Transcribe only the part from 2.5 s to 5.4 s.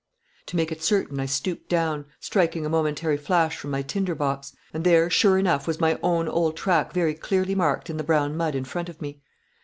a momentary flash from my tinder box, and there sure